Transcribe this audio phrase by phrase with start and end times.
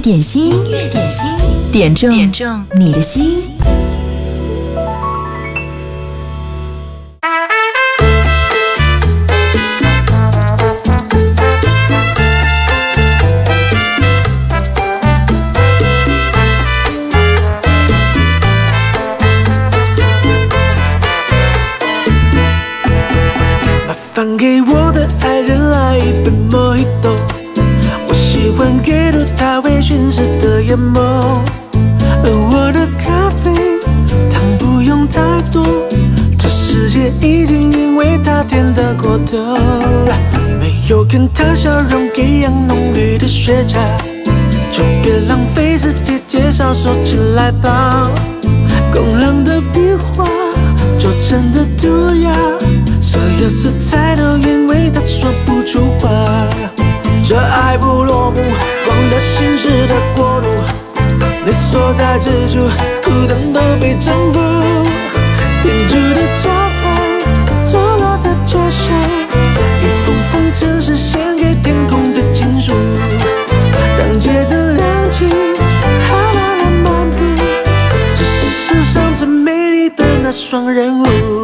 [0.00, 1.26] 乐点心，音乐点心，
[1.70, 3.50] 点中点中你的心。
[41.34, 43.78] 他笑容一样浓郁的雪茄，
[44.70, 48.08] 就别浪费时间介绍，说起来吧。
[48.92, 50.24] 工人的笔画
[50.98, 52.30] 就真的涂鸦，
[53.00, 56.08] 所有色彩都因为他说不出话。
[57.24, 58.40] 这爱不落幕，
[58.84, 60.48] 光的心事的国度，
[61.46, 62.66] 你所在之处，
[63.04, 64.40] 苦等都被征服。
[65.62, 66.50] 天主的招
[80.50, 81.40] 双人舞。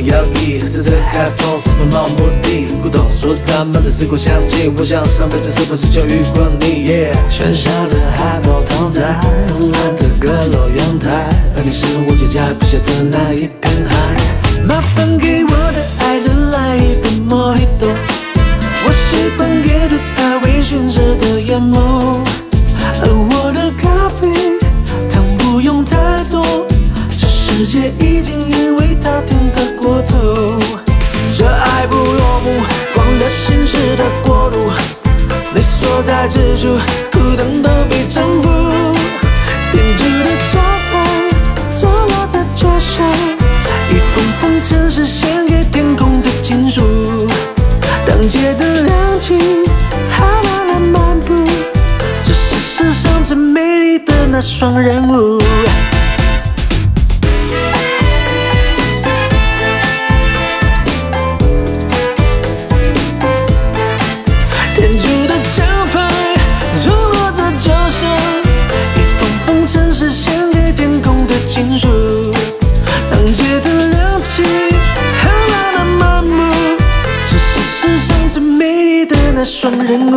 [0.00, 2.68] 摇曳，在这海风四分漫无目的。
[2.82, 13.96] 古董说他们在时光相近，我想上辈子是不是就遇过你？Yeah，喧嚣的海报躺在慵懒的阁楼阳台，而你是我脚下笔下的那一片海。
[14.64, 22.18] 麻烦给我的爱人来一杯莫吉托，我喜欢阅读它微醺时的眼眸，
[23.02, 24.28] 而我的咖啡
[25.08, 26.66] 糖不用太多，
[27.16, 27.92] 这世界
[36.06, 36.78] 在之处，
[37.10, 38.48] 孤单都被征服。
[39.72, 40.60] 天主的招
[40.92, 40.94] 牌
[41.80, 43.04] 坐落在桥上。
[43.90, 46.80] 一封封城市献给天空的情书，
[48.06, 49.34] 当街灯亮起，
[50.12, 51.34] 好慢的漫步，
[52.22, 55.42] 这是世上最美丽的那双人舞。
[79.86, 80.10] 刚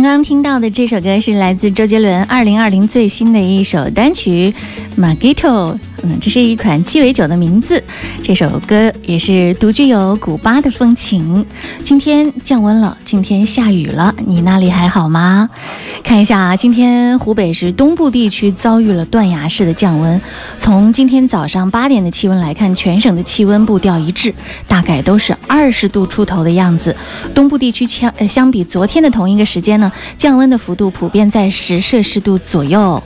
[0.00, 4.54] 刚听到的这首歌是来自周杰伦二零二零最新的一首单曲
[5.00, 5.72] 《Magito》。
[6.02, 7.82] 嗯，这是一款鸡尾酒的名字。
[8.22, 11.44] 这首歌也是独具有古巴的风情。
[11.82, 15.50] 今天降温了，今天下雨了，你那里还好吗？
[16.02, 20.20] 看一下啊，今天湖北是东部地区遭遇了断崖式的降温。
[20.58, 24.34] 从今天早上八点的气温来看，全省的气温步调一致，
[24.66, 26.96] 大概都是二十度出头的样子。
[27.32, 33.00] 东部地区相呃相比昨天的同一个时间呢，降温的幅度普遍在十摄氏度左右。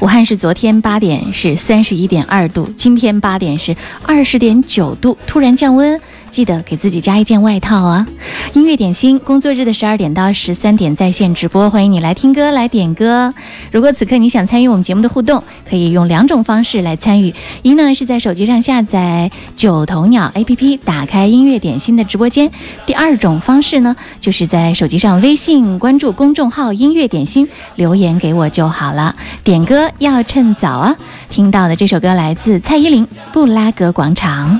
[0.00, 5.98] 武汉市昨天八点是三十一点二度，今天八点是二十点九度，突然降温。
[6.32, 8.06] 记得给自己加一件外套啊！
[8.54, 13.32] 音乐点心，工作日的十二点到十三点在线直播，欢迎你来听歌来点歌。
[13.70, 22.48] 如果此刻你想参与我们节目的互动，可以用两种方式来参与：一呢是在手机上下载九头鸟 APP，打开音乐点心的直播间；
[22.86, 29.14] 第二种方式呢，就是在手机上微信关注公众号“音乐点心”，留言给我就好了。
[29.44, 30.96] 点歌要趁早啊！
[31.28, 34.58] 听到的这首歌来自蔡依林《布拉格广场》。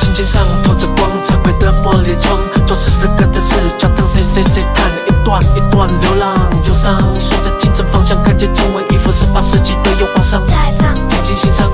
[0.00, 6.63] 琴键上透着光，彩绘的玻璃窗，装饰这个的是教堂，谁谁谁弹一段一段流浪。
[6.84, 11.72] 忧伤，顺着精神方向，看见经文一幅十八世纪的油画上，在放，静静欣赏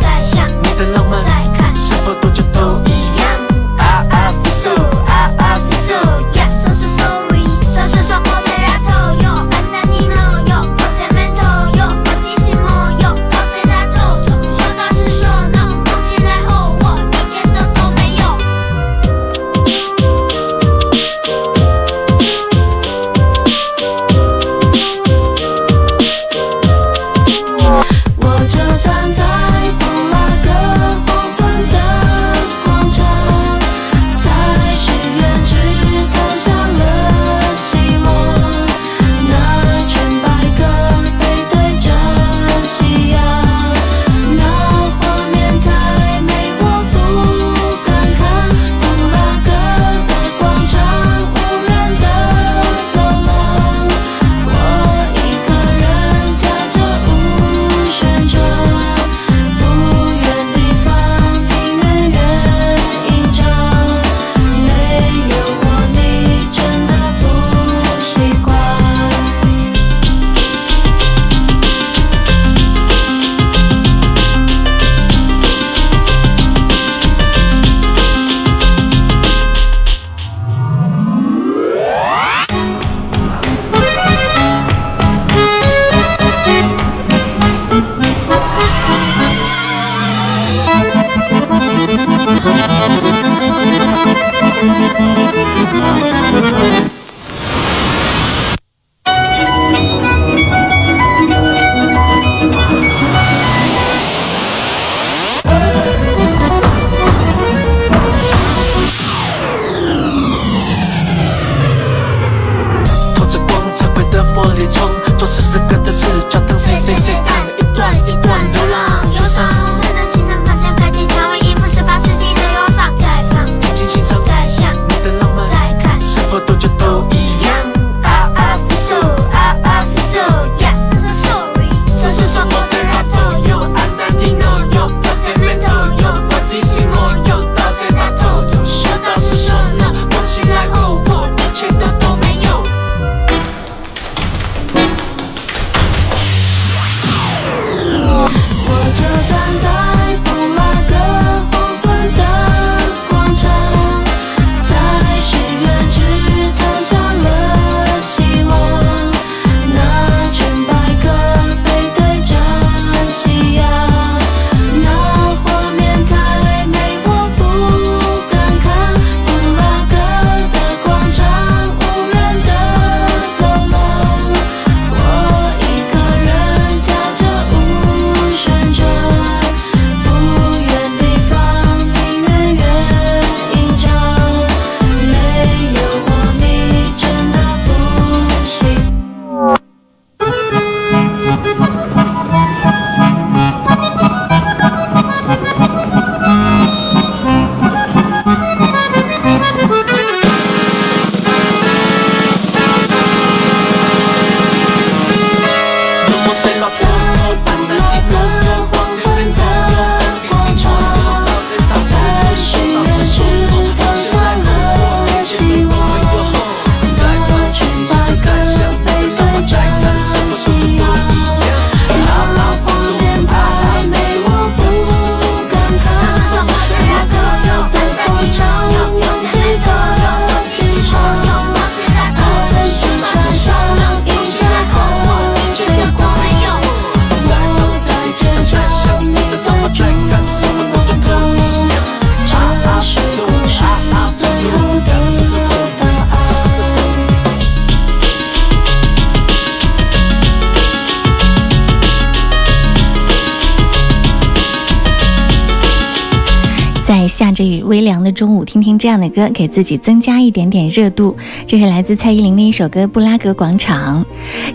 [258.01, 261.15] 凉的中午，听听这样的歌，给自己增加一点点热度。
[261.47, 264.05] 这是来自蔡依林的一首歌《布拉格广场》。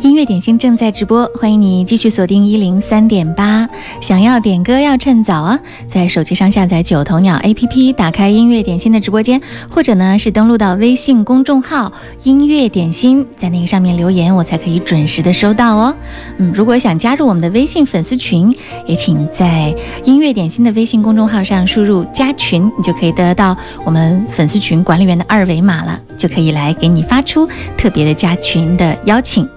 [0.02, 3.70] 音乐点心正在直播，欢迎你继续锁定一零三点八。
[4.02, 15.96] 想要点歌要趁早啊，在手机上下载九头鸟 APP，打开音乐点心的直播间，或者呢是登录到微信公众号“音乐点心”，在那个上面留言，我才可以准时的收到哦。
[16.38, 18.56] 嗯，如果想加入我们的微信粉丝群，
[18.88, 29.48] 也请在音乐点心的微信公众号上输入“加群”，你就可以得到我们粉丝群管理员的二维码了，就可以来给你发出特别的加群的邀请。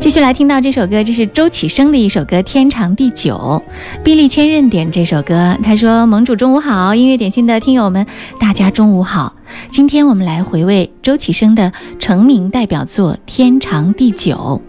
[0.00, 3.62] 继续来听到这首歌，这是周启生的一首歌《天长地久》。
[4.02, 8.06] 臂力千仞点这首歌，他说：“盟主中午好，音乐点心的听友们，
[8.40, 9.34] 大家中午好。
[9.70, 14.62] 今天我们来回味周启生的成名代表作《天长地久》。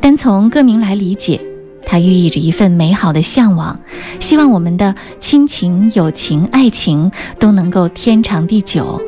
[0.00, 1.40] 单从歌名来理解，
[1.84, 3.78] 它寓意着一份美好的向往，
[4.20, 9.00] 希望我们的亲情、友情、爱情都能够天长地久。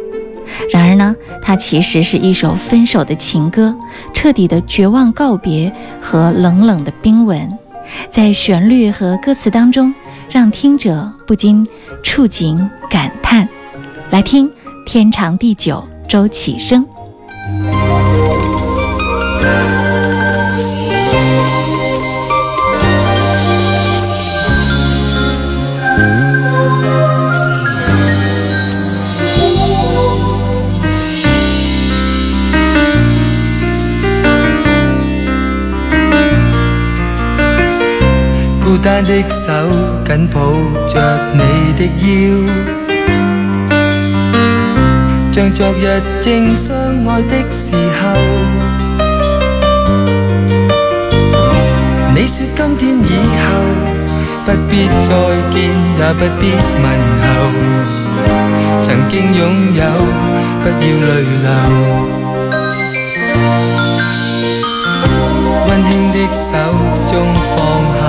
[0.71, 3.75] 然而呢，它其实是一首分手的情歌，
[4.13, 7.49] 彻底的绝望告别和冷冷的冰吻，
[8.11, 9.93] 在旋律和歌词当中，
[10.31, 11.67] 让听者不禁
[12.03, 13.49] 触景感叹。
[14.11, 14.49] 来听
[14.85, 16.87] 《天长地久》，周启生。
[38.85, 39.51] 單的手
[40.05, 40.39] 緊抱
[40.87, 41.01] 着
[41.33, 41.41] 你
[41.73, 42.05] 的腰，
[45.33, 46.77] 像昨日正相
[47.07, 48.03] 愛的時候。
[52.15, 53.11] 你說今天以
[53.41, 53.47] 後
[54.45, 55.09] 不必再
[55.51, 55.57] 見，
[55.99, 56.87] 也不必問
[57.25, 57.25] 候，
[58.83, 59.41] 曾經擁
[59.73, 59.81] 有，
[60.63, 61.11] 不要淚
[61.43, 61.49] 流。
[65.67, 66.45] 溫馨的手
[67.09, 67.13] 中
[67.57, 67.59] 放
[67.99, 68.01] 下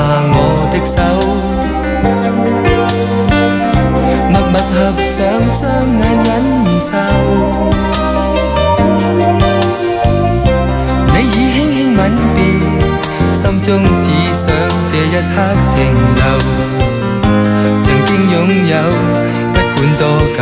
[0.85, 1.01] sâu
[4.33, 7.01] mặt bạc hợp sáng sáng ngàn nhánh sao
[11.13, 11.99] 你已輕輕吻
[12.35, 12.37] 別，
[13.33, 14.43] 心中只想
[14.91, 15.35] 這一刻
[15.75, 15.77] 停
[16.15, 16.21] 留。
[17.81, 18.35] 曾經擁
[18.71, 18.73] 有，
[19.53, 20.01] 不管多
[20.35, 20.39] 久。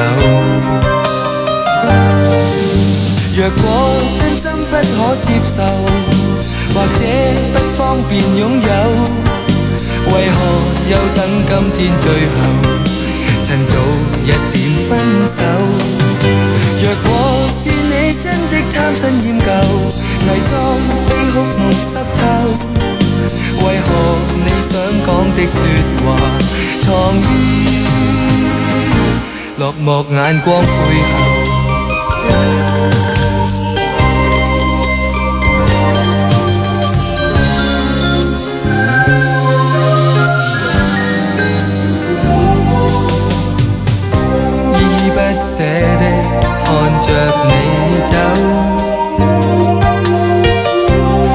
[3.35, 3.63] 若果
[4.19, 4.81] 真心不可
[5.21, 5.57] 接受，
[6.73, 7.01] 或者
[7.53, 9.22] 不方便擁有。
[10.13, 10.37] 为何
[10.89, 12.39] 又等今天最后，
[13.43, 13.73] 趁早
[14.23, 14.55] 一点
[14.87, 14.91] 分
[15.25, 15.35] 手？
[16.81, 17.09] 若果
[17.49, 17.91] 是你
[18.21, 19.45] 真的贪新厌旧，
[20.27, 20.51] 伪装
[21.07, 22.21] 悲哭梦湿透，
[23.65, 23.87] 为何
[24.45, 24.71] 你想
[25.05, 25.55] 讲的说
[26.05, 26.05] 话，
[26.81, 27.23] 藏于
[29.57, 31.32] 落寞眼光背后？
[45.11, 45.57] 不捨
[45.99, 46.03] 的
[46.65, 46.67] 看
[47.01, 47.07] 着
[47.47, 47.51] 你
[48.05, 48.13] 走，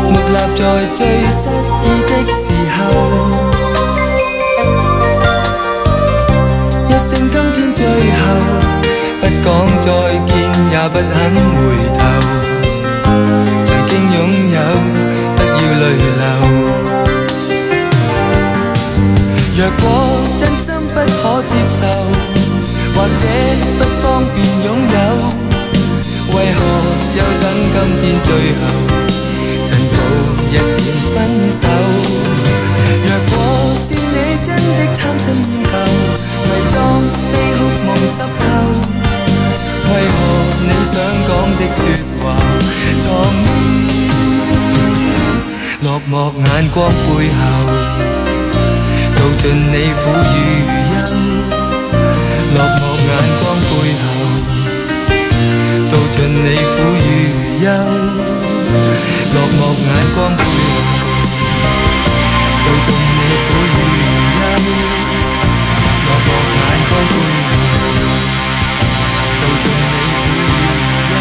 [0.08, 0.60] 木立在
[0.94, 1.40] 最失
[1.82, 2.42] 意的時
[2.74, 2.78] 候，
[6.88, 8.22] 一聲今天最後，
[9.20, 9.46] 不講
[9.80, 9.86] 再
[10.26, 10.28] 見
[10.70, 11.12] 也不肯
[11.56, 11.58] 回
[11.98, 12.00] 頭，
[13.64, 14.16] 曾經擁
[14.54, 14.56] 有，
[15.36, 15.82] 不要淚
[16.18, 16.22] 流。
[19.56, 20.17] 若果真心不可接受。
[20.17, 20.17] 或
[23.20, 23.24] 者
[23.78, 24.96] 不方便擁有，
[26.34, 26.60] 為何
[27.16, 28.62] 又等今天最後，
[29.66, 29.96] 趁早
[30.50, 31.16] 一點分
[31.50, 31.62] 手？
[33.04, 33.32] 若果
[33.76, 35.72] 是你真的貪新厭舊，
[36.44, 36.76] 偽裝
[37.32, 38.42] 悲哭夢濕透，
[39.90, 40.16] 為何
[40.62, 40.94] 你想
[41.28, 41.78] 講的說
[42.22, 42.24] 話，
[43.00, 43.04] 藏
[43.44, 43.46] 於
[45.80, 46.96] 落寞眼光背
[47.28, 47.40] 後，
[49.16, 50.02] 道盡你苦
[50.34, 50.36] 與
[50.94, 51.27] 憂。
[56.28, 57.08] 你苦與
[57.64, 57.66] 憂。
[59.34, 60.46] 落寞眼光背後，
[62.64, 63.78] 道盡你苦與
[64.38, 64.40] 憂。
[66.06, 67.12] 落寞眼光背
[67.50, 67.52] 後，
[69.40, 70.40] 道盡你苦與
[71.12, 71.16] 憂。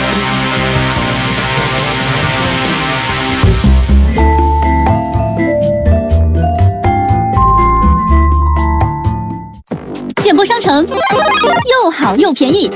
[10.24, 12.70] 电波商城又好又便宜，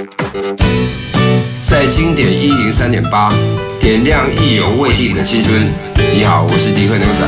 [1.72, 3.30] 在经典一零三点八，
[3.80, 5.72] 点亮意犹未尽的青春。
[6.14, 7.26] 你好，我是迪克牛仔。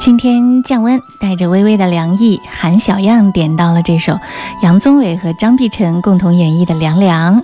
[0.00, 4.18] 今天降温，带着微微的凉意，韩小样点到了这首
[4.64, 7.36] 杨宗纬和张碧晨共同演绎的《凉凉》。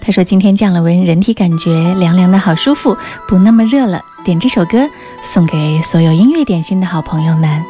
[0.00, 2.96] 他说：“今天降了温，人体感觉凉凉的好舒服，
[3.28, 4.88] 不那么热了。”点这首歌
[5.22, 7.62] 送给所有音乐点心的好朋友们。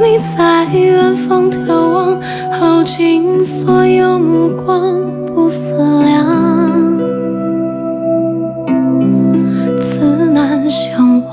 [0.00, 6.98] 你在远方眺望，耗尽所有目光，不思量，
[9.78, 11.22] 自难相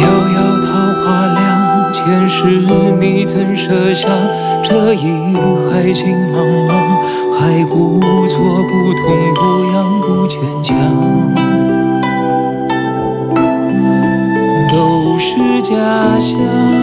[0.00, 0.04] 遥
[0.34, 0.68] 遥桃
[1.00, 2.36] 花凉，前世
[3.00, 4.08] 你怎舍下？
[4.62, 5.06] 这一
[5.70, 6.36] 海情茫
[6.68, 6.70] 茫，
[7.32, 9.04] 还故作不痛
[9.34, 9.40] 不
[9.72, 10.76] 痒不坚强，
[15.68, 16.77] 家乡。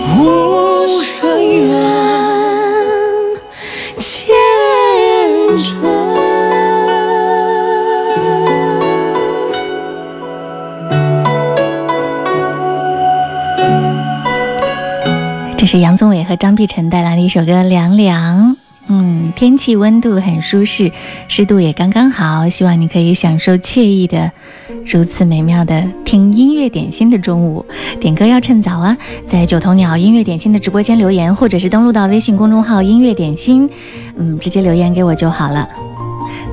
[0.00, 1.68] 无声远，
[3.96, 4.34] 前
[5.58, 5.80] 尘。
[15.56, 18.56] 这是杨宗纬和张碧晨带来的一首歌《凉凉》。
[18.88, 20.90] 嗯，天气温度很舒适，
[21.28, 24.32] 湿度也刚刚好，希望你可以享受惬意的、
[24.86, 27.64] 如此美妙的听音乐点心的中午。
[28.00, 33.68] 点歌要趁早啊，在九头鸟音乐点心的直播间留言，或者是登录到微信公众号“音乐点心”，
[34.16, 35.68] 嗯，直接留言给我就好了。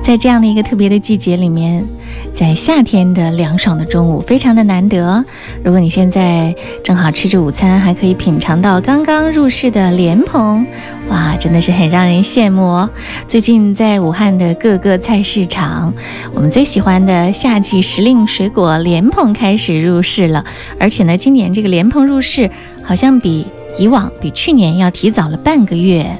[0.08, 1.84] 在这样的一个特别的季节里面，
[2.32, 5.22] 在夏天的凉爽的中午，非常的难得。
[5.62, 10.66] 如果你现在正好吃着午餐，还可以品尝到刚刚入市的莲蓬，
[11.10, 12.88] 哇，真的是很让人羡慕哦。
[13.26, 15.92] 最近在武汉的各个菜市场，
[16.32, 20.42] 我们最喜欢的夏季时令水果莲蓬开始入市了，
[20.80, 22.50] 而且呢，今年这个莲蓬入市
[22.82, 23.46] 好像比
[23.78, 26.18] 以往、比去年要提早了半个月。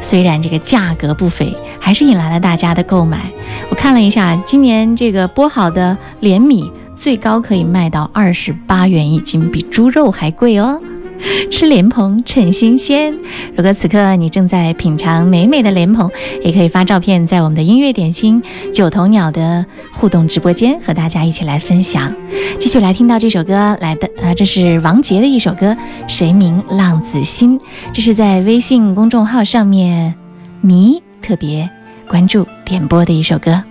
[0.00, 3.30] 虽然这个价格不菲，还是引来了大家的购买。
[3.68, 10.80] 我看了一下，今年这个剥好的莲米最高可以卖到二十八元一斤，比猪肉还贵哦。
[11.50, 13.14] 吃莲蓬趁新鲜。
[13.56, 16.10] 如果此刻你正在品尝美美的莲蓬，
[16.42, 22.12] 也可以发照片在我们的音乐点心九头鸟的互动直播间和大家一起来分享。
[22.58, 25.72] 继续来听到这首歌来的，呃，这是王杰的一首歌
[26.08, 27.58] 《谁明浪子心》，
[27.92, 30.14] 这是在微信公众号上面
[30.60, 31.68] 迷特别
[32.08, 33.62] 关注点播的一首歌。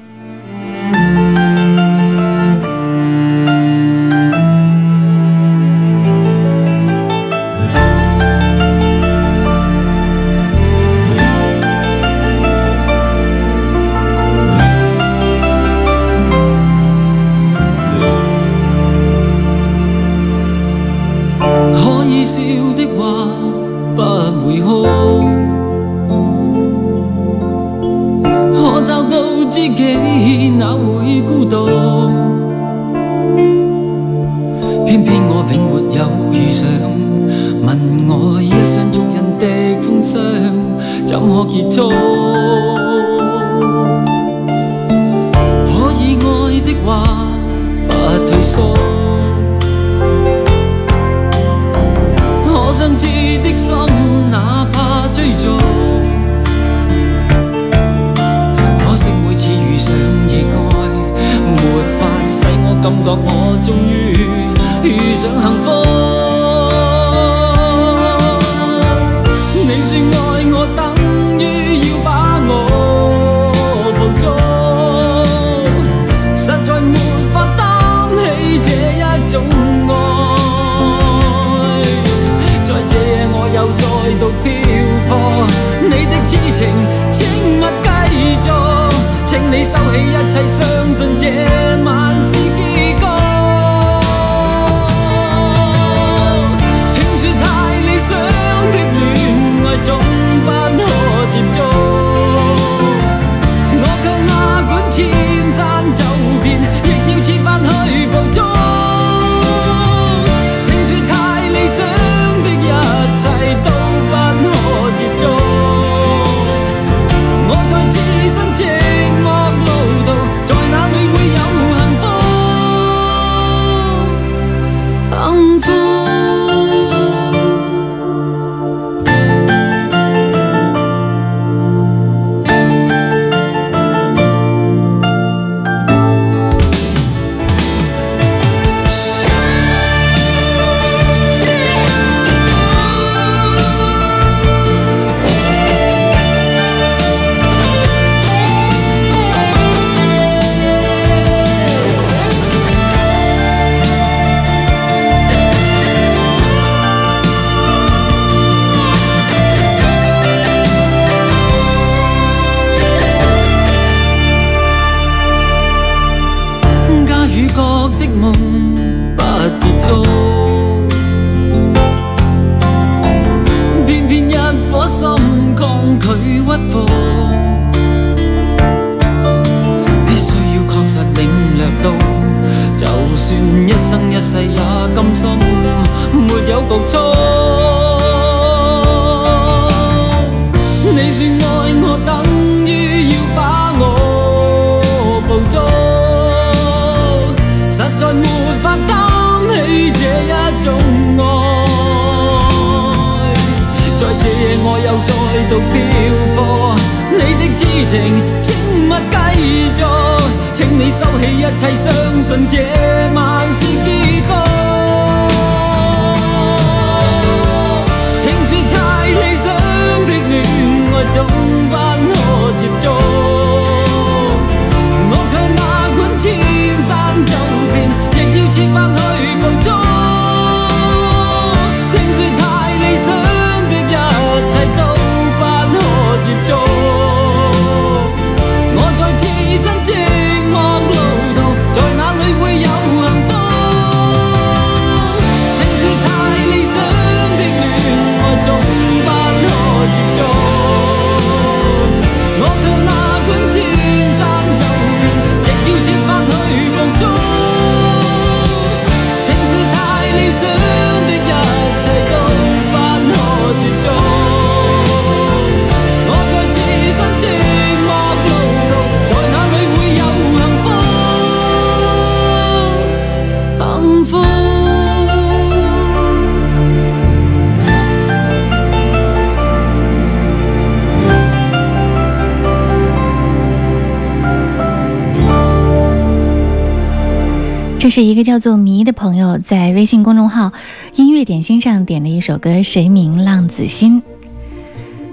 [287.90, 290.52] 是一个叫做迷的朋友在微信公众号
[290.96, 294.02] “音乐点心”上点的一首歌《谁明浪子心》。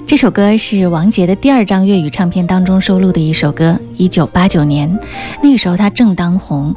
[0.06, 4.98] 这首歌是王杰的第二张粤语唱片当中收录的一首歌，一九八九年，
[5.42, 6.74] 那个时候他正当红，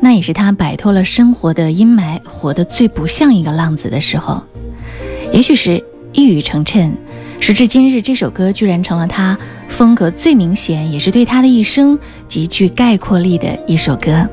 [0.00, 4.42] 那也是他摆脱了生活的阴霾，活得最不像一个浪子的时候。
[5.32, 5.82] 也许是
[6.12, 6.90] 一语成谶，
[7.40, 14.28] 时至今日，这首歌居然成了他风格最明显，也是对他的一生极具概括力的一首歌。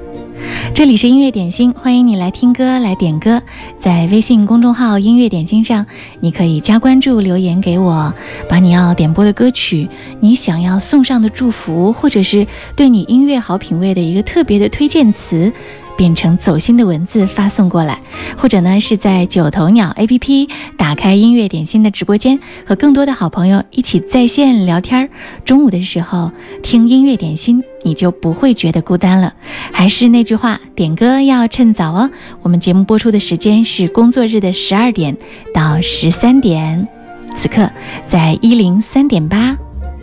[0.74, 3.42] 这里是音乐点心，欢迎你来听歌、来点歌。
[3.78, 5.86] 在微信公众号“音乐点心”上，
[6.20, 8.14] 你可以加关注、留言给我，
[8.50, 9.88] 把你要点播的歌曲、
[10.20, 15.54] 你想要送上的祝福，或者是对你音乐好品味的一个特别的推荐词，
[15.98, 18.00] 变成走心的文字发送过来，
[18.38, 25.10] 或者呢是在九头鸟 APP 打开音乐点心的直播间，和更多的好朋友一起在线聊天儿。
[25.46, 29.34] 中午的时候听音乐点心，你就不会觉得孤单了。
[29.72, 32.10] 还是那句话，点歌要趁早哦。
[32.42, 35.16] 我们节目播出的时间是工作日的十二点
[35.54, 36.88] 到十三点，
[37.36, 37.70] 此刻
[38.06, 39.56] 在一零三点八，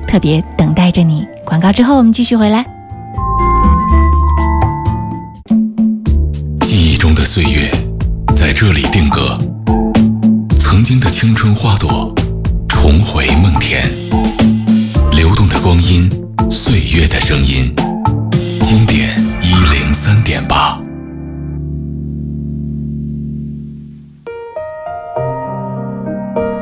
[0.07, 1.27] 特别等待着你。
[1.45, 2.65] 广告之后，我们继续回来。
[7.01, 7.71] 中的岁月，
[8.37, 9.39] 在这里定格。
[10.59, 12.15] 曾经的青春花朵，
[12.69, 13.91] 重回梦田。
[15.11, 16.11] 流动的光阴，
[16.51, 17.75] 岁月的声音。
[18.61, 20.79] 经典一零三点八。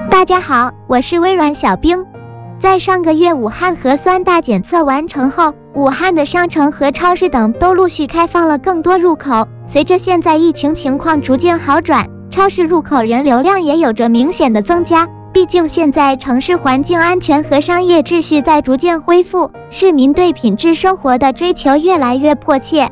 [0.08, 1.98] 大家好，我是微软小冰。
[2.60, 9.46] 在上个月武汉核酸大检测完成后，武汉的商城和超市等都陆续开放了更多入口。
[9.66, 15.06] 随着现在疫情情况逐渐好转，超市入口人流量也有着明显的增加。
[15.32, 22.88] 毕竟现在城市环境安全和商业秩序在逐渐恢复，市民对品质生活的追求越来越迫切。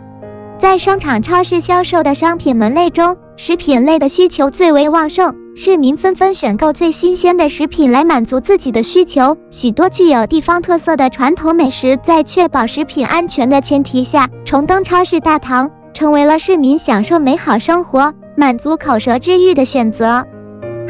[0.58, 9.38] 在商场、超市销售的商品门类中，食品类的需求最为旺盛，市民纷纷选购最新鲜的食品来满足自己的需求。
[9.50, 20.26] 许多具有地方特色的传统美食，在确保食品安全的前提下，重登超市大堂，成为了市民享受美好生活、满足口舌之欲的选择。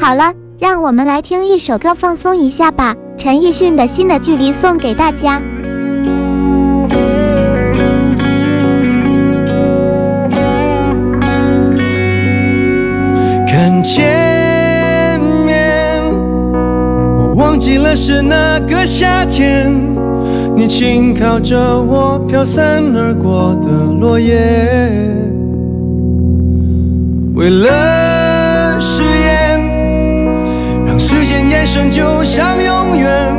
[0.01, 2.97] 好了，让我们来听一首歌放松一下吧。
[3.17, 5.41] 陈奕迅的《新的距离》送给大家。
[13.49, 14.26] 看见
[17.57, 19.73] 忘记了是那个夏天，
[20.55, 24.37] 你轻靠着我飘散而过的落叶。
[27.35, 29.59] 为了誓言，
[30.85, 33.35] 让时间延伸就像永远，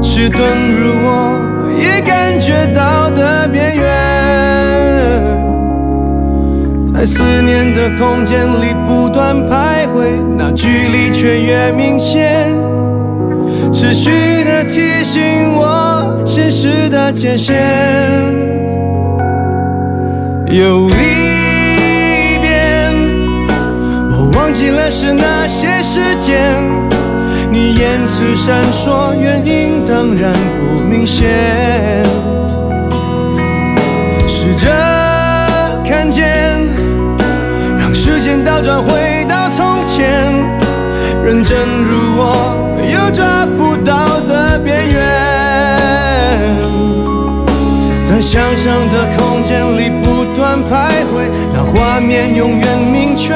[0.00, 0.40] 迟钝
[0.72, 1.38] 如我
[1.78, 3.84] 也感觉到的边缘。
[6.94, 12.50] 在思念的空间里不断徘徊，那距离却越明显，
[13.78, 14.08] 持续
[14.42, 17.54] 的提醒我现实的界限。
[20.46, 22.90] 有一遍，
[24.08, 26.56] 我忘记了是哪些时间，
[27.52, 31.28] 你言辞闪烁，原因当然不明显。
[34.26, 34.72] 试着
[35.84, 36.66] 看见。
[37.78, 40.32] 让时间倒转回到从前，
[41.26, 42.54] 认真如我
[42.88, 45.02] 又抓不到的边缘，
[48.08, 53.34] 在想象的空间里不断徘徊，那画面永远明确。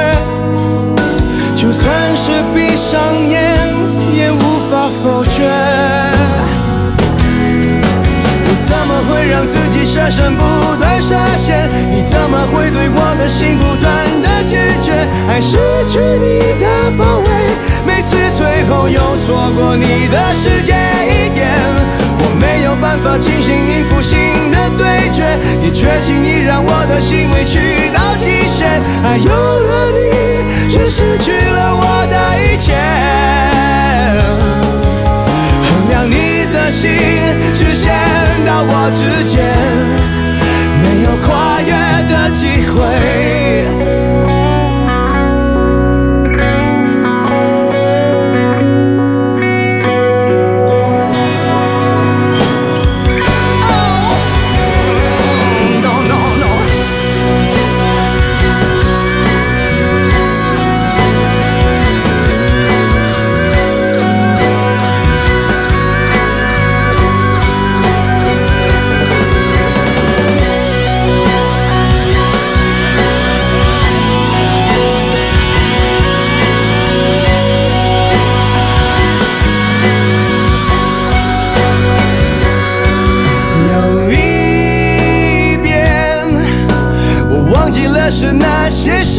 [1.57, 3.75] 就算是闭上眼，
[4.17, 4.39] 也无
[4.71, 5.51] 法否决。
[8.47, 11.69] 我怎么会让自己设身不断设限？
[11.91, 13.91] 你怎么会对我的心不断
[14.23, 14.95] 的拒绝？
[15.29, 17.27] 爱失去你的包围，
[18.61, 21.49] 每次退后又错过你的世界一点。
[22.23, 24.19] 我没有办法清醒应付新
[24.51, 28.83] 的对决，你却轻易让我的心委屈到极限。
[29.03, 32.75] 爱有了你，却失去了我的一切。
[35.65, 36.91] 衡量你的心，
[37.57, 37.95] 只限
[38.45, 39.41] 到我之间，
[40.83, 41.73] 没有跨越
[42.13, 44.20] 的机会。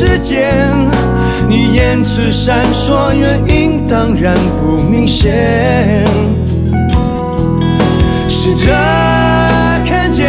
[0.01, 0.51] 时间，
[1.47, 6.03] 你言辞闪烁，原因当然不明显。
[8.27, 8.73] 试着
[9.85, 10.27] 看见，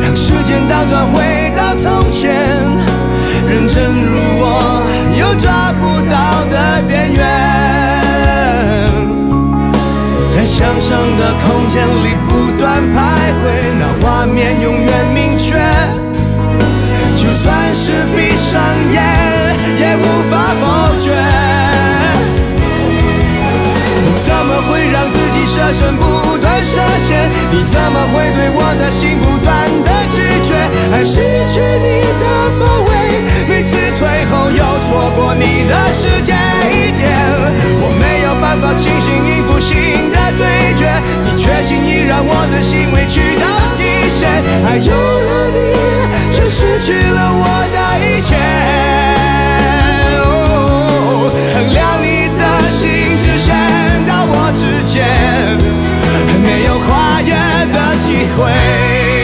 [0.00, 2.32] 让时间倒转回到从前，
[3.46, 4.82] 认真如我
[5.20, 6.16] 又抓不到
[6.50, 7.20] 的边缘。
[10.34, 12.62] 在想象的空间里不断
[12.94, 12.96] 徘
[13.36, 13.44] 徊，
[13.78, 14.83] 那画面永远
[20.34, 20.62] 法否
[20.98, 21.14] 决。
[24.02, 26.02] 你怎么会让自己设身不
[26.38, 27.30] 断设限？
[27.52, 29.54] 你怎么会对我的心不断
[29.86, 30.50] 的拒绝？
[30.90, 31.14] 还失
[31.46, 32.24] 去你的
[32.58, 32.90] 包围，
[33.48, 36.34] 每次退后又错过你的世界
[36.74, 37.06] 一点。
[37.78, 40.42] 我没有办法清醒应付新的对
[40.74, 40.82] 决，
[41.24, 43.46] 你却轻易让我的心委屈到
[43.78, 44.26] 极限。
[44.66, 45.56] 爱有了你，
[46.34, 49.13] 却失去了我的一切。
[51.54, 52.90] 衡量你的心，
[53.22, 53.54] 只剩
[54.08, 55.06] 到我之间，
[56.42, 57.32] 没有跨越
[57.72, 59.23] 的机会。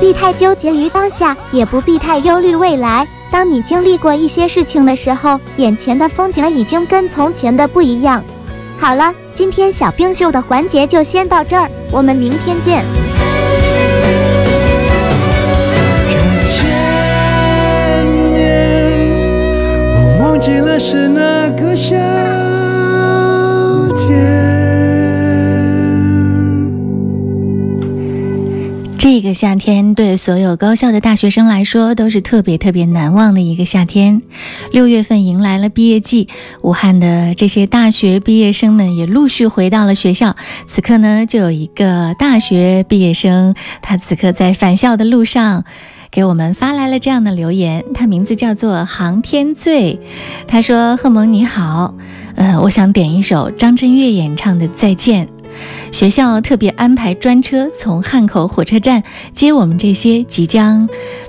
[0.00, 3.06] 不必太纠结于当下，也不必太忧虑未来。
[3.30, 8.24] 当你经历过一些事情的时候，眼前的风景已经跟从前的不一样。
[8.78, 12.82] 好了，今天小冰秀的环节就先到这儿，我们明天见。
[19.92, 21.94] 我忘记了是哪个夏
[23.94, 24.39] 天。
[29.00, 34.20] 这个夏天对所有高校的大学生来说都是特别特别难忘的一个夏天。
[34.72, 36.28] 六月份迎来了毕业季，
[36.60, 40.36] 武汉的这些大学毕业生们也陆续回到了学校。
[40.66, 45.64] 此刻呢，就有一个大学毕业生，他此刻在返校的路上。
[46.10, 49.98] 给我们发来了这样的留言，他名字叫做航天醉。
[50.46, 51.94] 他说：“贺萌你好，
[52.34, 55.26] 呃，我想点一首张震岳演唱的《再见》。
[55.92, 59.02] 学校特别安排专车从汉口火车站
[59.34, 60.88] 接我们这些即将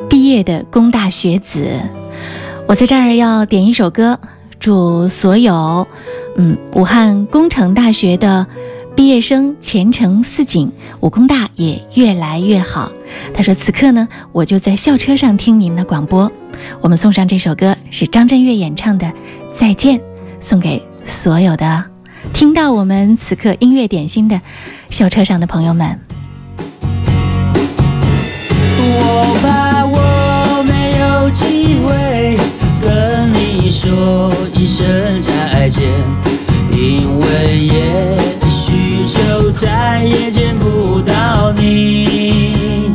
[0.09, 1.67] 毕业的工大学子。
[2.67, 4.19] 我在这儿要点一首歌，
[4.59, 5.85] 祝所有
[6.37, 8.47] 嗯武汉工程大学的
[8.95, 10.71] 毕业生前程似锦，
[11.01, 12.91] 武工大也越来越好。”
[13.33, 16.31] 他说：“此刻呢，我就在校车上听您的广播。
[16.79, 19.07] 我们送上这首歌，是张震岳演唱的
[19.51, 19.99] 《再见》，
[20.39, 21.83] 送给所有的
[22.33, 24.41] 听到我们此刻音乐点心的
[24.89, 25.99] 校车上的朋友们。
[28.83, 32.37] 我怕我没有机会
[32.81, 35.83] 跟你说一声再见，
[36.71, 42.91] 因为也许就再也见不到你。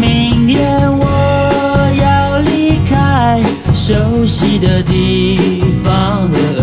[0.00, 3.40] 明天我要离开
[3.74, 6.57] 熟悉的地方和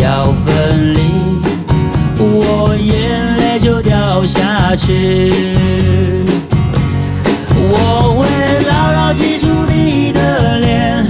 [0.00, 1.00] 要分离，
[2.18, 5.32] 我眼泪就掉下去。
[7.70, 8.26] 我会
[8.68, 11.06] 牢牢记住你的脸，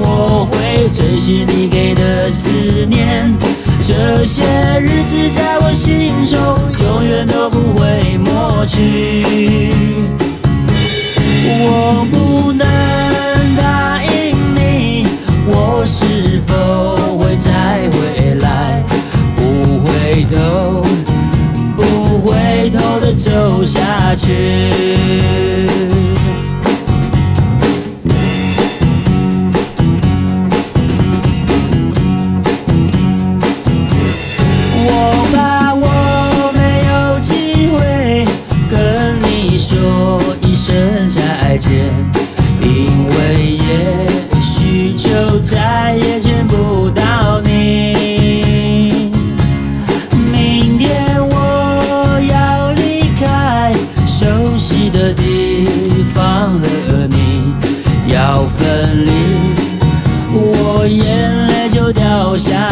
[0.00, 2.50] 我会珍惜你给的思
[2.88, 3.32] 念。
[3.80, 4.42] 这些
[4.80, 6.38] 日子在我心中
[6.84, 9.70] 永远都不会抹去。
[11.64, 12.66] 我不能
[23.64, 25.91] 下去。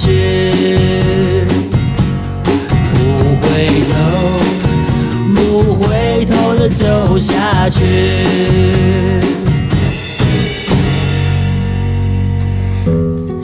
[0.00, 0.50] 去。
[2.94, 2.98] 不
[3.42, 3.92] 回头，
[5.34, 7.80] 不回头的走下去。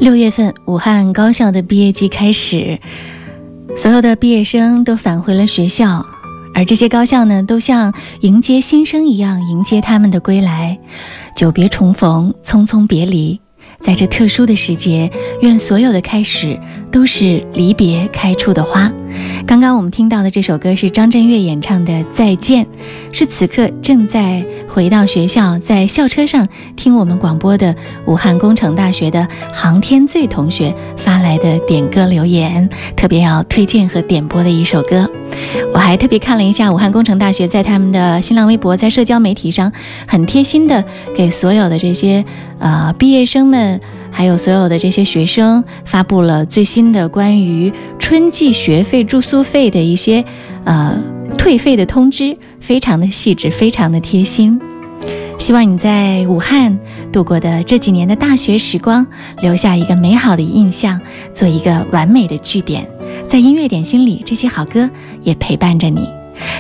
[0.01, 2.79] 六月份，武汉高校的毕业季开始，
[3.77, 6.07] 所有的毕业生都返回了学校，
[6.55, 10.79] 而这些高校呢，都像迎接新生一样迎接他们的归来。
[11.37, 13.39] 久别重逢，匆匆别离，
[13.87, 15.09] 在这特殊的时节，
[15.43, 16.59] 愿所有的开始
[16.97, 17.07] 都。
[17.07, 18.91] 是离别开出的花。
[19.47, 22.65] 刚刚我们听到的这首歌是张震岳演唱的《再见》，
[23.13, 27.77] 是此刻正在回到学校，在校车上听我们广播的
[28.07, 35.09] 武汉工程大学的航天醉同学发来的点歌留言，特别要推荐和点播的一首歌。
[35.73, 39.73] 我还特别看了一下武汉工程大学在他们的新浪微博，在社交媒体上
[40.09, 40.85] 很贴心的
[41.15, 42.25] 给所有的这些
[42.59, 43.81] 呃毕业生们。
[44.17, 50.25] 还有所有的这些学生发布了最新的关于春季学费、住宿费的一些
[50.65, 50.99] 呃
[51.37, 54.59] 退费的通知，非常的细致，非常的贴心。
[55.39, 56.79] 希望你在武汉
[57.13, 59.07] 度过的这几年的大学时光，
[59.43, 60.99] 留下一个美好的印象，
[61.35, 62.89] 做一个完美的句点。
[63.27, 64.89] 在音乐点心里，这些好歌
[65.25, 66.09] 也陪伴着你。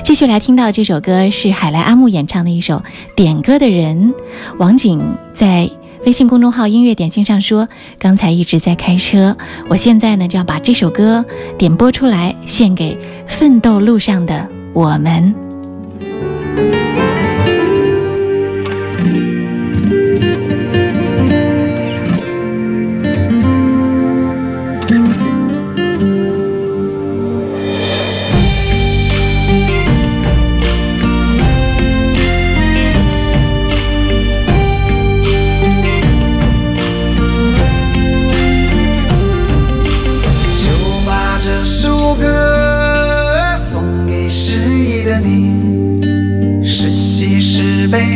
[0.04, 2.74] 继续来听到这首歌是海来阿木演唱的一首
[3.14, 4.12] 《点歌的人》，
[4.58, 5.00] 王景
[5.32, 5.70] 在。
[6.06, 9.36] 微信公众号“音乐点心”上说：“刚才一直在开车，
[9.68, 11.24] 我现在呢就要把这首歌
[11.58, 12.96] 点播出来，献给
[13.26, 15.34] 奋斗路上的我们。”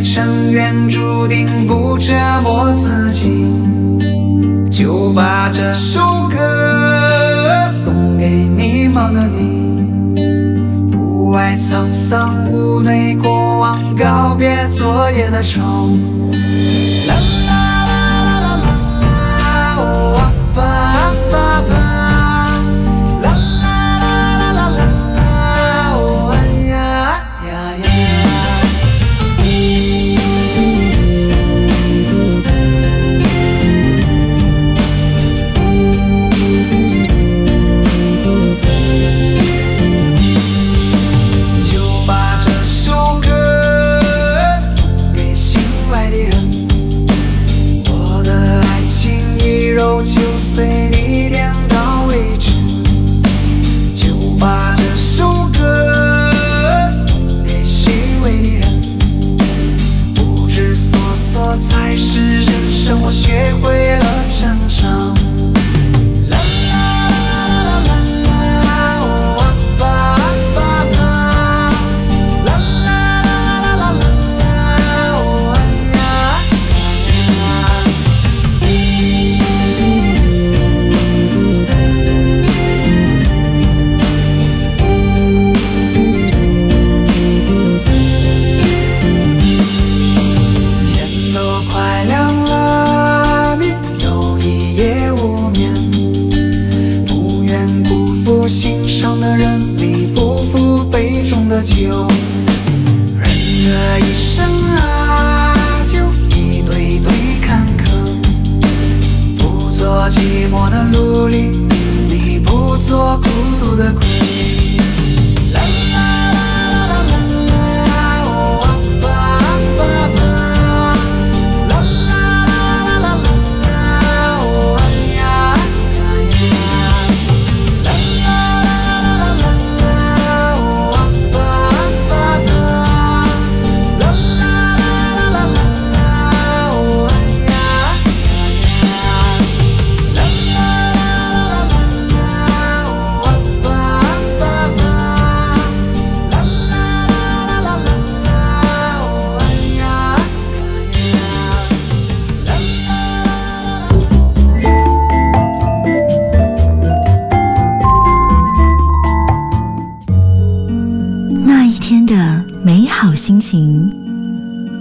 [0.02, 3.46] 尘，缘注定不折磨自己。
[4.70, 15.60] 就把这首歌送给迷茫的你，屋外沧桑，屋内过往，告别昨夜的愁。
[17.06, 17.14] 啦
[17.46, 17.89] 啦啦
[63.10, 63.99] 学会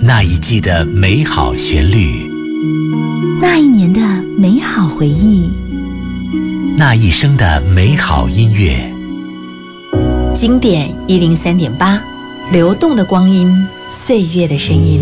[0.02, 2.30] 那一季的美好旋律，
[3.42, 4.00] 那一年的
[4.38, 5.52] 美好回忆，
[6.78, 8.92] 那一生的美好音乐。
[10.34, 12.02] 经典一零三点八，
[12.52, 13.54] 流动的光阴，
[13.90, 14.98] 岁月的声音。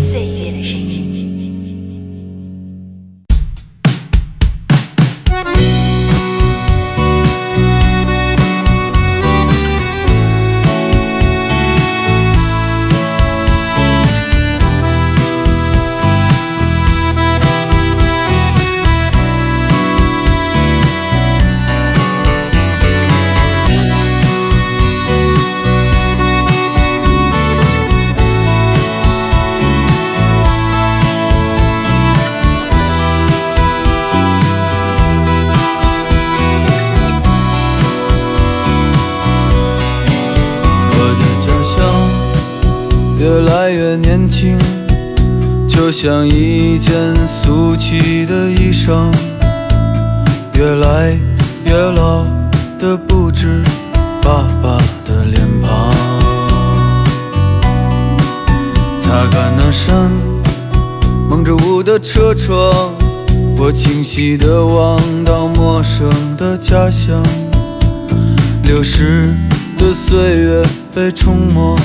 [68.78, 69.34] 流逝
[69.76, 70.62] 的岁月
[70.94, 71.76] 被冲没，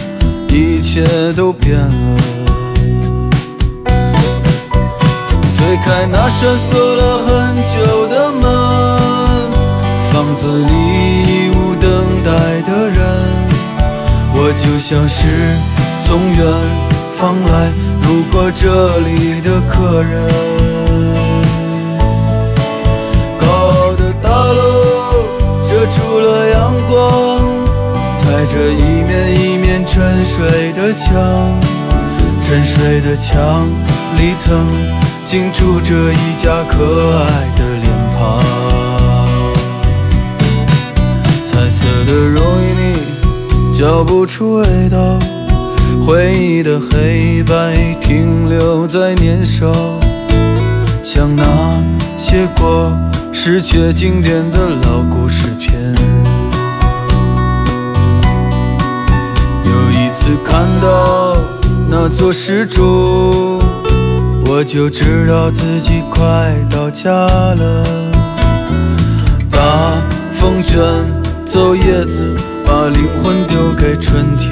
[0.47, 1.03] 一切
[1.35, 2.17] 都变了。
[5.57, 8.43] 推开那扇锁了很久的门，
[10.11, 10.71] 房子里
[11.23, 11.89] 已无等
[12.23, 12.95] 待的人，
[14.35, 15.25] 我就像是
[16.05, 16.45] 从远
[17.17, 17.71] 方来
[18.03, 20.62] 路过这里的客人。
[25.83, 27.41] 遮住了阳光，
[28.15, 31.11] 踩着一面一面沉睡的墙，
[32.41, 33.67] 沉睡的墙
[34.17, 34.65] 里曾
[35.25, 37.25] 经住着一家可爱
[37.57, 38.41] 的脸庞。
[41.43, 45.19] 彩色的容易腻，嚼不出味道。
[46.05, 49.69] 回忆的黑白停留在年少，
[51.03, 51.43] 像那
[52.17, 52.89] 些过
[53.33, 55.52] 时却经典的老故事
[60.23, 61.35] 次看到
[61.89, 63.61] 那座石柱，
[64.45, 67.83] 我就知道自己快到家了。
[69.51, 69.59] 大
[70.31, 70.79] 风卷
[71.43, 74.49] 走叶子，把灵魂丢给春天。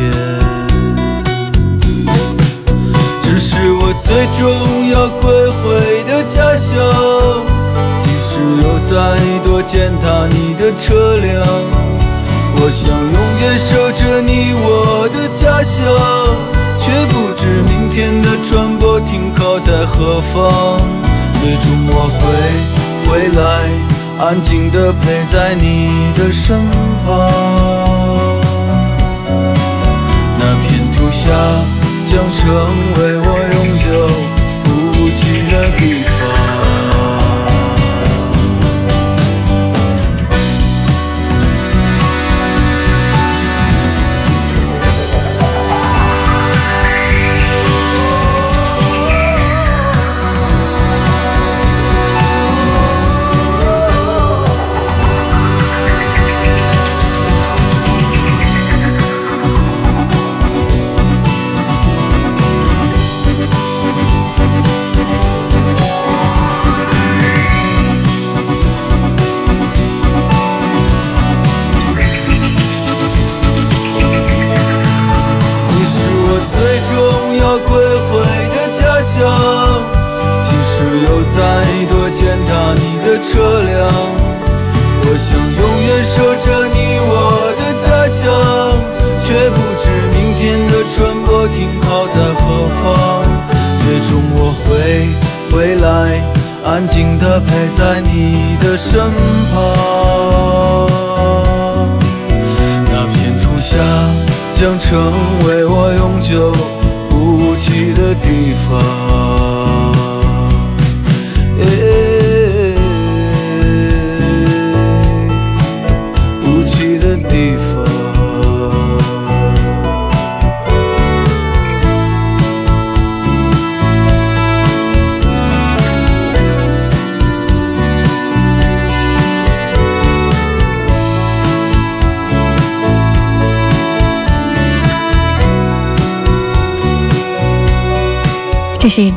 [3.24, 5.32] 这是我最终要归
[5.64, 6.76] 回的家乡，
[8.04, 11.42] 即使有再多践踏你的车辆，
[12.64, 15.82] 我想永远守着你我的家乡，
[16.78, 20.80] 却不知明天的船舶停靠在何方。
[21.42, 22.22] 最终我会
[23.10, 23.42] 回来，
[24.24, 26.70] 安静地陪在你的身
[27.04, 27.10] 旁。
[30.38, 31.26] 那片土下
[32.06, 32.46] 将成
[32.96, 33.90] 为我永久
[34.64, 34.70] 不
[35.10, 35.82] 弃的地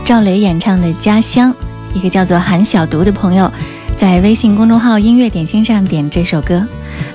[0.04, 1.50] 赵雷演唱的《家乡》，
[1.94, 3.50] 一个叫做韩小读的朋友
[3.96, 6.62] 在微信公众号“音乐点心”上点这首歌。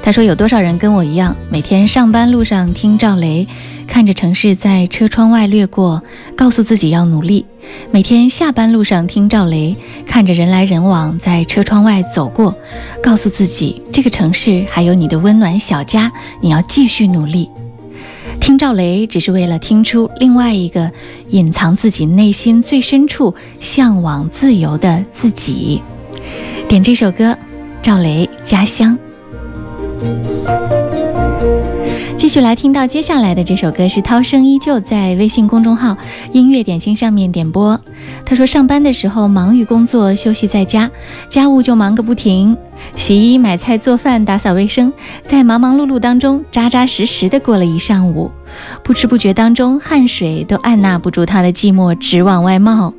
[0.02, 3.48] 他说：“有多少人跟我一样，每天上班路上听赵雷，
[3.86, 6.02] 看着城市在车窗外掠过，
[6.36, 7.46] 告诉自己要努力；
[7.92, 9.76] 每天下班路上听赵雷，
[10.08, 12.56] 看着人来人往在车窗外走过，
[13.04, 16.12] 告诉自己这个城市还有你的温暖小家，
[16.42, 17.48] 你要继续努力。”
[18.50, 20.92] 听赵雷只是为了听出另外一个
[21.30, 25.84] 隐藏自己内心最深处向往自由的自己。
[26.68, 27.38] 点这首歌，
[27.84, 28.98] 赵雷《家乡》。
[32.18, 35.96] 继续来听到接下来的这首歌是涛声依旧在微信公众号
[36.34, 37.80] “音乐点心”上面点播。
[38.26, 40.90] 他说，上班的时候忙于工作，休息在家，
[41.30, 42.58] 家务就忙个不停，
[42.98, 44.92] 洗衣、买菜、做饭、打扫卫生，
[45.24, 48.32] 在忙忙碌碌当中扎扎实实的过了一上午。
[48.84, 52.94] 不知不觉当中，汗水都按捺不住他的寂寞，直往外冒。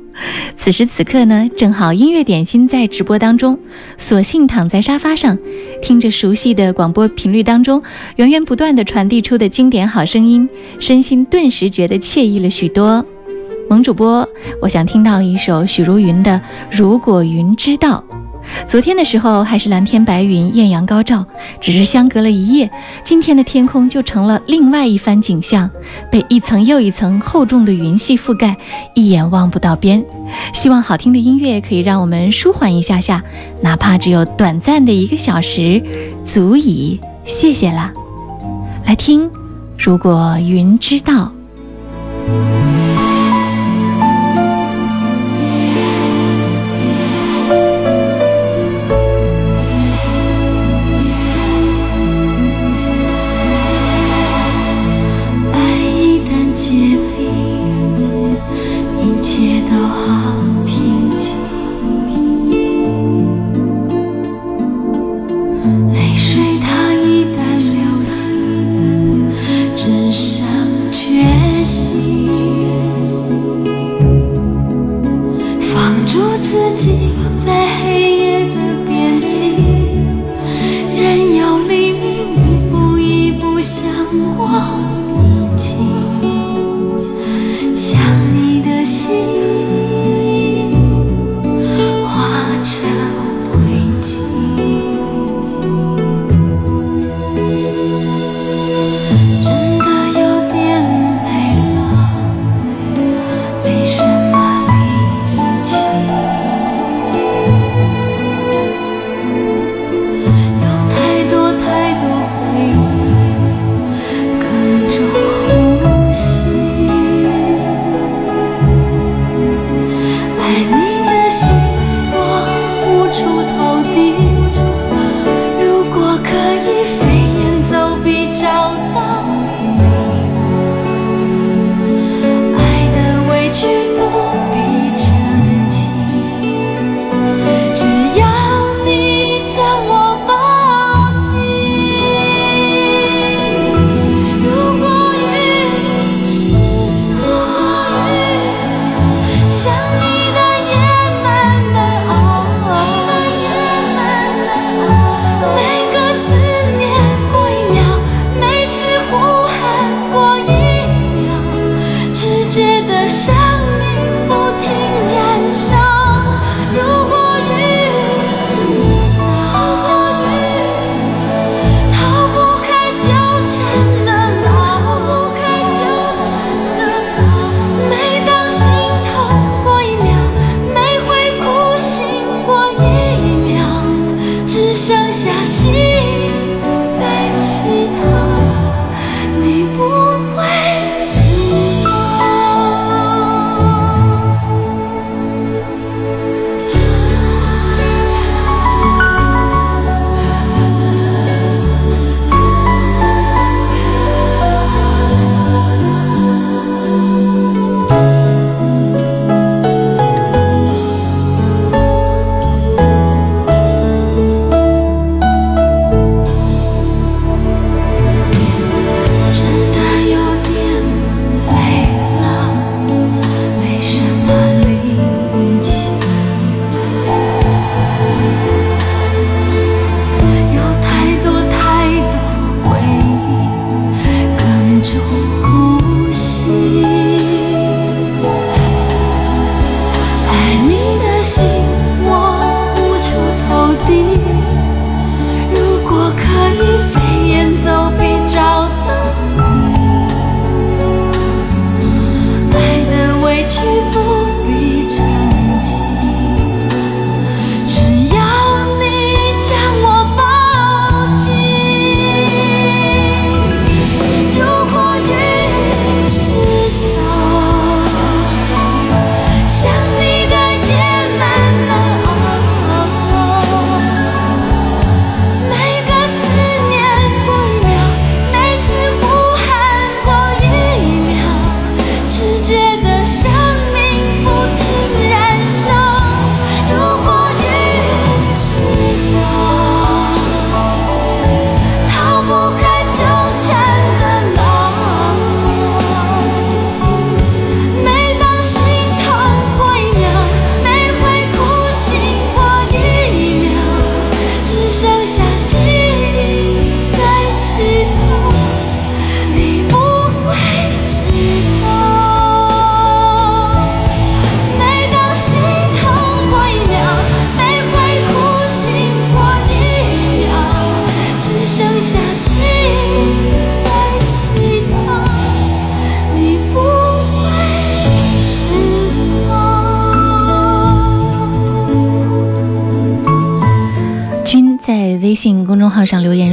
[0.57, 3.57] 此时此刻呢，正好音乐点心在直播当中，
[3.97, 5.37] 索性躺在沙发上，
[5.81, 7.81] 听着熟悉的广播频率当中
[8.17, 10.47] 源源不断的传递出的经典好声音，
[10.79, 13.05] 身心顿时觉得惬意了许多。
[13.69, 14.27] 萌主播，
[14.61, 16.31] 我想听到一首许茹芸的
[16.69, 18.03] 《如果云知道》。
[18.67, 21.25] 昨天的时候还是蓝天白云、艳阳高照，
[21.59, 22.69] 只是相隔了一夜，
[23.03, 25.69] 今天的天空就成了另外一番景象，
[26.09, 28.55] 被一层又一层厚重的云系覆盖，
[28.93, 30.03] 一眼望不到边。
[30.53, 33.21] 希望好听的音乐可以让我们舒缓一下下，
[33.61, 35.83] 哪怕只有短暂的一个小时，
[36.25, 36.99] 足以。
[37.25, 37.91] 谢谢了。
[38.85, 39.29] 来听，
[39.77, 41.31] 如果云知道。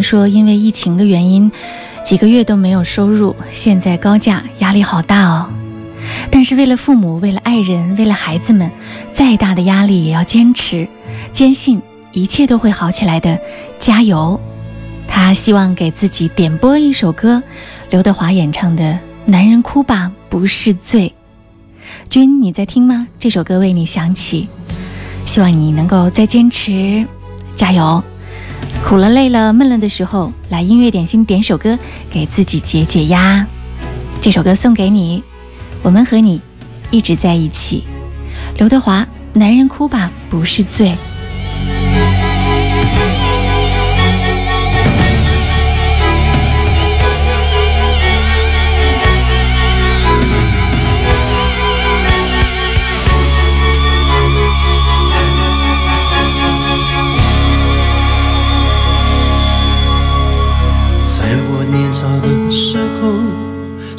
[0.08, 1.52] 说，因为疫情的原因，
[2.02, 5.50] 几个月都没有收入，现在高价，压力好大哦。
[6.30, 8.70] 但是为了父母，为了爱人，为了孩子们，
[9.12, 10.88] 再大的压力也要坚持，
[11.30, 11.82] 坚信
[12.12, 13.38] 一切都会好起来的，
[13.78, 14.40] 加油！
[15.06, 17.42] 他希望给自己点播一首歌，
[17.90, 18.84] 刘德华演唱的
[19.26, 21.12] 《男人哭吧不是罪》。
[22.08, 23.06] 君，你在听吗？
[23.20, 24.48] 这首歌为你响起，
[25.26, 27.04] 希望你能够再坚持，
[27.54, 28.02] 加油！
[28.86, 31.78] 苦了、累了、闷了的时候，来音乐点心点首歌，
[32.10, 33.46] 给自己解解压。
[34.22, 35.22] 这首歌送给你，
[35.82, 36.40] 我们和你
[36.90, 37.84] 一直在一起。
[38.56, 39.02] 刘德华，
[39.34, 40.90] 《男人哭吧不是罪》。